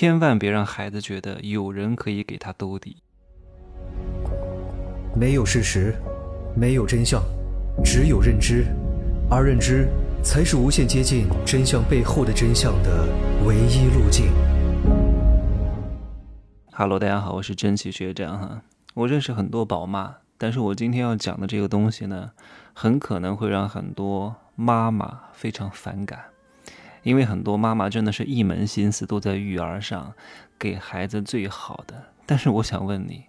[0.00, 3.02] 千万别让孩子觉得有人可以给他兜底。
[5.14, 5.94] 没有事实，
[6.56, 7.22] 没有真相，
[7.84, 8.64] 只有认知，
[9.28, 9.90] 而认知
[10.24, 13.06] 才是无限接近真相背后的真相的
[13.44, 14.32] 唯一路径。
[16.72, 18.62] Hello，大家好，我是真奇学长哈。
[18.94, 22.30] 我认识很多宝妈，但是我今天要讲的这个东西呢，
[22.72, 26.24] 很可能会让很多妈妈非常反感，
[27.02, 30.12] 因为很多妈妈真的是一门心思都在育儿上，
[30.58, 32.12] 给孩子最好的。
[32.26, 33.24] 但是我想问你。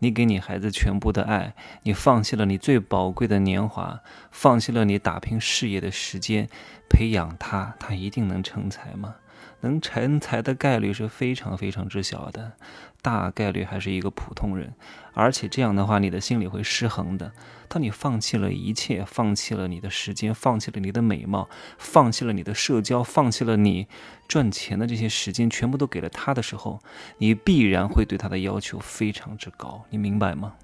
[0.00, 6.46] 你给你孩子全部的爱，你放弃了你最宝贵的年华，放弃了你打拼事业的时间，
[6.90, 9.14] 培养他，他一定能成才吗？
[9.64, 12.52] 能成才的概率是非常非常之小的，
[13.00, 14.74] 大概率还是一个普通人。
[15.14, 17.32] 而且这样的话，你的心理会失衡的。
[17.66, 23.88] 当你放弃了一切，放弃了你的时间，放弃了你的美貌，放弃了你的社交，放弃了你
[24.28, 26.80] 赚钱的这些时间，全部都给了他的时候，
[27.18, 30.54] 你必然会对他的要求非常之高，你明白吗？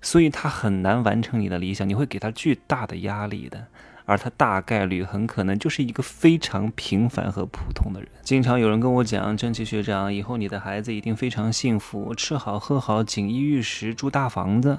[0.00, 3.66] 所以他很难完成你的理想，你会给他巨大的压力的。
[4.04, 8.08] 而他大概率很可能就是一个非常平凡和普通的人。
[8.22, 14.78] 经常有人跟我讲，真奇学长，以后你的孩子一定非常幸福，吃好喝好，锦衣玉食，住大房子。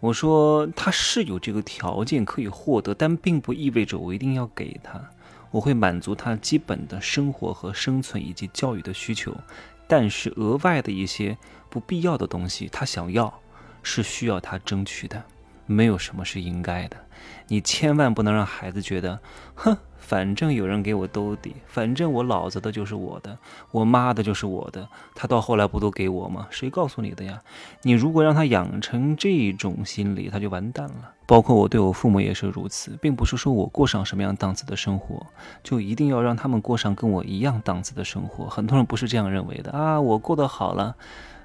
[0.00, 5.00] 我说他是有这个条件可以获得，但并不意味着我一定要给他。
[5.50, 9.36] 我会满足他基本的生活和生存以及教育的需求，
[9.86, 11.36] 但是额外的一些
[11.68, 13.32] 不必要的东西，他想要
[13.82, 15.22] 是需要他争取的。
[15.72, 16.96] 没有什么是应该的，
[17.48, 19.18] 你千万不能让孩子觉得，
[19.54, 23.38] 哼，反正有人给我兜底，反正我老子的就是我的，
[23.70, 26.46] 我妈的就是我的，他到后来不都给我吗？
[26.50, 27.40] 谁告诉你的呀？
[27.82, 31.12] 你如果让他养成这种心理，他就完蛋了。
[31.24, 35.24] 包括我对我父母也是如此，并不是说我过上什么样档次的生活，
[35.62, 38.46] 就一定要让他们过上跟我一样档次的生活。
[38.46, 40.94] 很多人不是这样认为的啊，我过得好了。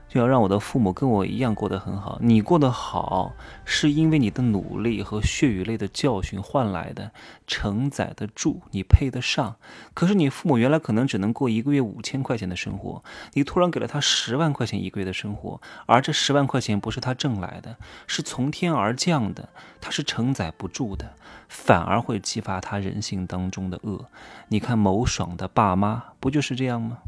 [0.09, 2.17] 就要让我的父母跟我一样过得很好。
[2.22, 3.33] 你过得好，
[3.66, 7.11] 是因为你的努力和血与泪的教训换来的，
[7.45, 9.58] 承载得住，你配得上。
[9.93, 17.77] 可是你父母原来可能只能过一个月五千块钱的生活，你突然给了他十万块钱一个月的生活，而这十万块钱不是他挣来的，
[18.08, 19.49] 是从天而降的，
[19.82, 21.14] 他是承载不住的，
[21.49, 24.05] 反而会激发他人性当中的恶。
[24.48, 26.99] 你看某爽的爸妈不就是这样吗？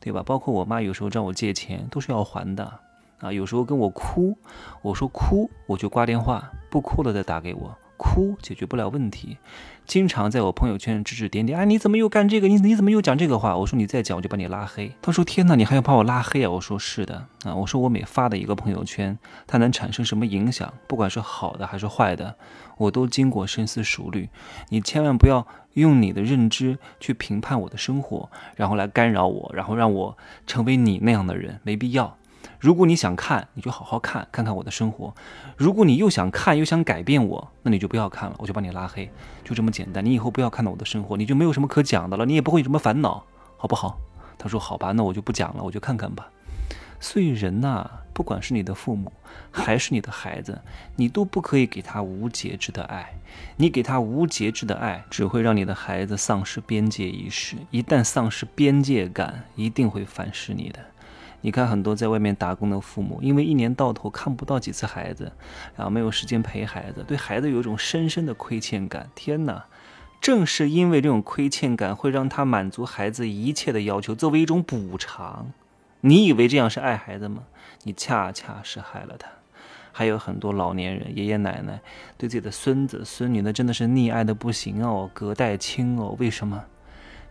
[0.00, 0.22] 对吧？
[0.24, 2.80] 包括我妈有时候找我借钱都是要还的
[3.20, 3.32] 啊。
[3.32, 4.36] 有时候跟我哭，
[4.82, 7.76] 我说哭我就挂电话，不哭了再打给我。
[8.02, 9.36] 哭解决不了问题，
[9.84, 11.58] 经常在我朋友圈指指点点。
[11.58, 12.48] 哎，你怎么又干这个？
[12.48, 13.54] 你你怎么又讲这个话？
[13.54, 14.90] 我说你再讲我就把你拉黑。
[15.02, 16.48] 他说天哪，你还要把我拉黑啊？
[16.48, 17.54] 我说是的啊。
[17.54, 20.72] 我说我每发的一个朋友圈，它能产生什么影响？
[20.86, 22.34] 不管是好的还是坏的，
[22.80, 24.28] 我都经过深思熟虑。
[24.70, 32.16] 你千万不要用你的认知去评判我的生活，然后来干扰我，然后让我成为你那样的人，没必要。
[32.58, 35.14] 如果你想看，你就好好看，看看我的生活。
[35.56, 39.10] 如果你又想看又想改变我，那你就不要看了，我就把你拉黑，
[39.44, 40.04] 就这么简单。
[40.04, 43.24] 你以后不要看到我的生活，你就没有什么可讲的了，你也不会有什么烦恼，
[43.56, 43.98] 好不好？
[44.38, 46.30] 他说好吧，那我就不讲了，我就看看吧。
[46.98, 47.90] 所以人呐，
[48.20, 49.10] 不管是你的父母
[49.50, 50.60] 还是你的孩子，
[50.96, 53.14] 你都不可以给他无节制的爱。
[53.56, 57.56] 你给他无节制的爱，只会让你的孩子丧失边界意识。
[57.70, 60.80] 一旦丧失边界感，一定会反噬你的。
[61.40, 65.32] 你看，很多在外面打工的父母，因为一年到头看不到几次孩子，
[65.74, 69.08] 然后没有时间陪孩子，对孩子有一种深深的亏欠感。
[69.14, 69.64] 天哪！
[70.20, 75.50] 正是因为这种亏欠感，会让他满足孩子一切的要求，作为一种补偿。
[76.00, 77.44] 你以为这样是爱孩子吗？
[77.82, 79.28] 你恰恰是害了他。
[79.92, 81.80] 还有很多老年人、爷爷奶奶
[82.16, 86.14] 对自己的孙子孙女，那真的是溺爱的不行哦，隔代亲哦。
[86.18, 86.64] 为什么？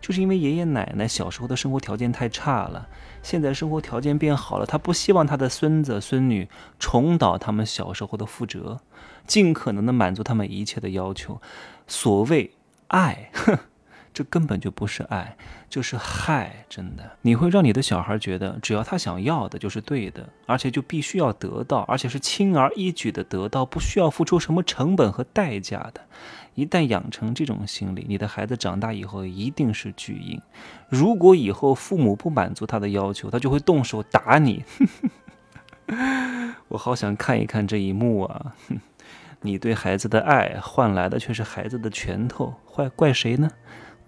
[0.00, 2.88] 就是因为爷爷奶奶小时候的生活条件太差了，
[3.22, 6.48] 现在生活条件变好了，他不希望他的孙子孙女
[6.78, 8.80] 重蹈他们小时候的覆辙，
[9.26, 11.40] 尽可能的满足他们一切的要求。
[11.86, 12.52] 所谓
[12.88, 13.58] 爱，哼。
[14.12, 15.36] 这根本就不是爱，
[15.68, 16.64] 就是害。
[16.68, 26.00] 真的，你会让你的小孩觉得，只要他想要的就是对的，而且就必须要得到，而且是轻而易举的得到，不需要付出什么成本和代价的。
[26.54, 30.42] 一旦养成这种心理，你的孩子长大以后一定是巨婴。
[30.88, 34.64] 如果以后父母不满足他的要求，他就会动手打你。
[36.68, 38.54] 我好想看一看这一幕啊！
[39.42, 43.50] 你对孩子的爱换来的却是孩子的拳头，怪怪谁呢？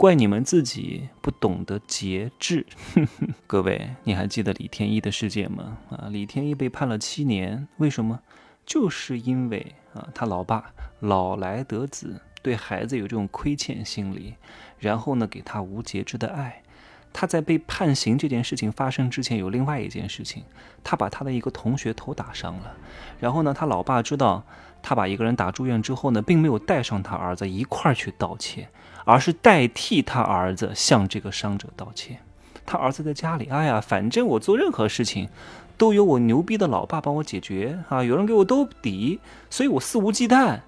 [0.02, 2.66] 怪你们自己不懂得节制。
[3.46, 5.78] 各位，你还记得李天一的事件吗？
[5.90, 8.18] 啊，李天一被判了七年，为什么？
[8.66, 14.34] 就是因为啊，他老爸老来得子，对孩子有这种亏欠心理，
[14.80, 16.64] 然后呢，给他无节制的爱。
[17.12, 20.44] 他在被判刑这件事情发生之前，有另外一件事情，
[20.82, 22.72] 他把他的一个同学头打伤了。
[23.20, 24.44] 然后呢，他老爸知道
[24.82, 28.68] 他把一个人打住院之后呢，并没有带上他儿子一块儿去道歉，
[29.04, 32.18] 而是代替他儿子向这个伤者道歉。
[32.64, 35.28] 他儿子在家里，哎呀，反正我做任何事情
[35.76, 39.20] 都有我牛逼的老爸帮我解决啊，有人给我兜底，
[39.50, 40.60] 所以我肆无忌惮。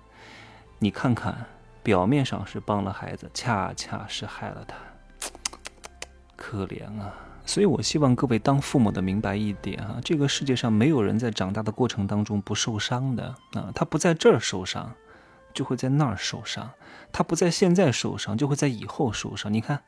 [0.81, 1.47] 你看看，
[1.82, 4.75] 表面上是帮了孩子，恰恰是害了他。
[6.44, 7.14] 可怜啊！
[7.46, 14.93] 所以我希望各位当父母的明白一点啊，这个世界上没有人在长大的过程当中不受伤的啊，他不在这儿受伤，
[15.55, 16.67] 就会在那儿受伤；
[17.11, 19.50] 他不在现在受伤，就会在以后受伤。
[19.50, 19.81] 你看，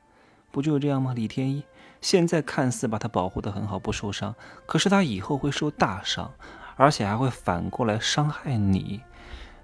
[0.50, 1.12] 不就是这样吗？
[1.14, 1.62] 李天一
[2.00, 6.32] 现在看似把他保护得很好，不受伤，可是他以后会受大伤，
[6.76, 9.02] 而且还会反过来伤害你。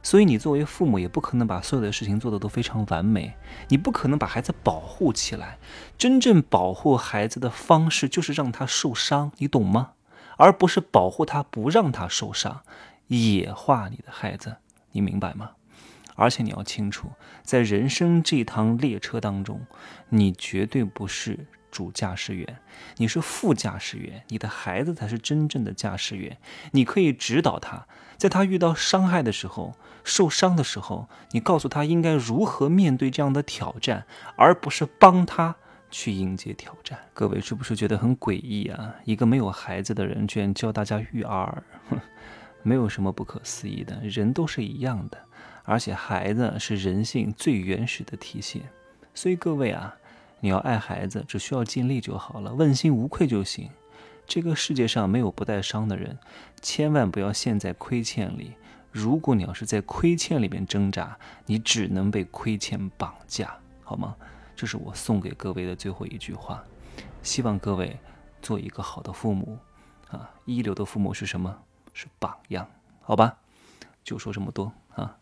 [0.02, 3.34] 所以你作为父母也不可能把所有的事情做得都非常完美，
[3.68, 5.58] 你不可能把孩子保护起来。
[5.96, 9.92] 真正保护孩子的方式就是让他受伤，你懂吗？
[10.36, 12.62] 而不是保护他不让他受伤，
[13.06, 14.56] 野化你的孩子，
[14.90, 15.52] 你明白吗？
[16.14, 17.08] 而且你要清楚，
[17.42, 19.60] 在人生这趟列车当中，
[20.08, 21.46] 你绝对不是。
[21.72, 22.58] 主驾驶员，
[22.98, 26.36] 你是副驾驶员，你的孩子才是真正的驾驶员。
[26.72, 27.86] 你可以指导他，
[28.18, 29.74] 在他遇到伤害的时候、
[30.04, 34.04] 受伤的时候，你告诉他应该如何面对这样的挑战，
[34.36, 35.56] 而不是帮他
[35.90, 36.98] 去迎接挑战。
[37.14, 38.94] 各位是不是觉得很诡异啊？
[39.04, 41.62] 一个没有孩子的人居然教大家育儿，
[42.62, 45.18] 没有什么不可思议的，人都是一样的，
[45.64, 48.60] 而且孩子是人性最原始的体现。
[49.14, 49.96] 所以各位啊。
[50.44, 53.70] 你要爱孩子，只需要尽力就好了，问心无愧就行。
[54.26, 56.18] 这个世界上没有不带伤的人，
[56.60, 58.54] 千万不要陷在亏欠里。
[58.90, 61.16] 如果你要是在亏欠里面挣扎，
[61.46, 64.16] 你只能被亏欠绑架，好吗？
[64.56, 66.60] 这是我送给各位的最后一句话。
[67.22, 67.96] 希望各位
[68.40, 69.56] 做一个好的父母
[70.10, 70.28] 啊！
[70.44, 71.56] 一流的父母是什么？
[71.92, 72.68] 是榜样，
[73.00, 73.38] 好吧？
[74.02, 75.16] 就说这么多啊。